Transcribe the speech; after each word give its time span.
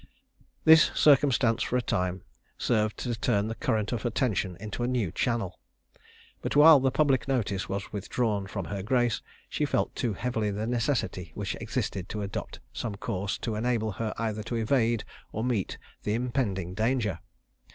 This 0.65 0.89
circumstance 0.95 1.61
for 1.61 1.77
a 1.77 1.81
time 1.83 2.23
served 2.57 2.97
to 3.03 3.13
turn 3.13 3.47
the 3.47 3.53
current 3.53 3.91
of 3.91 4.03
attention 4.03 4.57
into 4.59 4.81
a 4.81 4.87
new 4.87 5.11
channel. 5.11 5.59
But 6.41 6.55
while 6.55 6.79
the 6.79 6.89
public 6.89 7.27
notice 7.27 7.69
was 7.69 7.93
withdrawn 7.93 8.47
from 8.47 8.65
her 8.65 8.81
grace, 8.81 9.21
she 9.47 9.63
felt 9.63 9.95
too 9.95 10.13
heavily 10.13 10.49
the 10.49 10.65
necessity 10.65 11.31
which 11.35 11.53
existed 11.61 12.09
to 12.09 12.23
adopt 12.23 12.59
some 12.73 12.95
course 12.95 13.37
to 13.45 13.53
enable 13.53 13.91
her 13.91 14.11
either 14.17 14.41
to 14.41 14.55
evade 14.55 15.03
or 15.31 15.43
meet 15.43 15.77
the 16.01 16.15
impending 16.15 16.73
danger. 16.73 17.19